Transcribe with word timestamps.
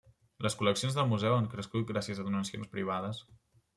Les 0.45 0.55
col·leccions 0.61 0.95
del 0.99 1.11
museu 1.11 1.35
han 1.35 1.49
crescut 1.53 1.87
gràcies 1.93 2.23
a 2.25 2.29
donacions 2.31 2.73
privades. 2.77 3.21